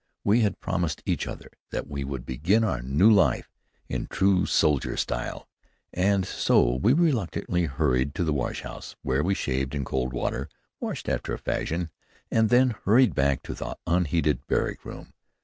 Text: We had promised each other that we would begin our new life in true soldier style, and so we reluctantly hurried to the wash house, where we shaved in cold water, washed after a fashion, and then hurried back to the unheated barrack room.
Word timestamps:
We 0.23 0.41
had 0.41 0.59
promised 0.61 1.03
each 1.05 1.27
other 1.27 1.51
that 1.69 1.87
we 1.87 2.03
would 2.03 2.25
begin 2.25 2.63
our 2.63 2.81
new 2.81 3.11
life 3.11 3.51
in 3.87 4.07
true 4.07 4.47
soldier 4.47 4.97
style, 4.97 5.47
and 5.93 6.25
so 6.25 6.73
we 6.77 6.91
reluctantly 6.93 7.65
hurried 7.65 8.15
to 8.15 8.23
the 8.23 8.33
wash 8.33 8.61
house, 8.63 8.95
where 9.03 9.21
we 9.23 9.35
shaved 9.35 9.75
in 9.75 9.85
cold 9.85 10.11
water, 10.11 10.49
washed 10.79 11.07
after 11.07 11.35
a 11.35 11.37
fashion, 11.37 11.91
and 12.31 12.49
then 12.49 12.73
hurried 12.85 13.13
back 13.13 13.43
to 13.43 13.53
the 13.53 13.77
unheated 13.85 14.47
barrack 14.47 14.83
room. 14.85 15.13